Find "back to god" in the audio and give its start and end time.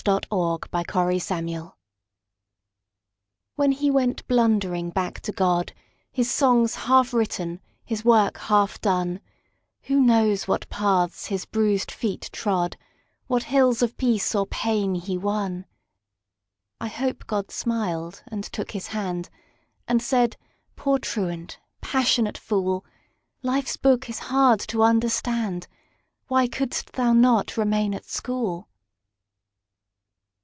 4.89-5.73